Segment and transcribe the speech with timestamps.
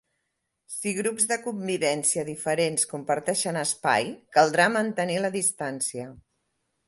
[0.75, 6.09] Si grups de convivència diferents comparteixen espai, caldrà mantenir la distància.